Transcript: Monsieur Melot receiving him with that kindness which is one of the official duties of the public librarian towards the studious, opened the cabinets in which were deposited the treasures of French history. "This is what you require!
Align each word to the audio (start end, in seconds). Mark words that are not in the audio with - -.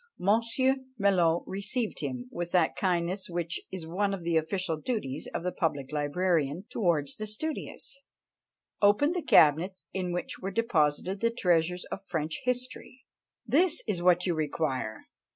Monsieur 0.17 0.77
Melot 0.97 1.43
receiving 1.45 1.93
him 1.99 2.29
with 2.31 2.51
that 2.53 2.75
kindness 2.75 3.29
which 3.29 3.61
is 3.71 3.85
one 3.85 4.15
of 4.15 4.23
the 4.23 4.35
official 4.35 4.75
duties 4.77 5.27
of 5.31 5.43
the 5.43 5.51
public 5.51 5.91
librarian 5.91 6.65
towards 6.71 7.17
the 7.17 7.27
studious, 7.27 8.01
opened 8.81 9.13
the 9.13 9.21
cabinets 9.21 9.85
in 9.93 10.11
which 10.11 10.39
were 10.39 10.49
deposited 10.49 11.19
the 11.19 11.29
treasures 11.29 11.85
of 11.91 12.03
French 12.03 12.39
history. 12.45 13.05
"This 13.45 13.83
is 13.87 14.01
what 14.01 14.25
you 14.25 14.33
require! 14.33 15.03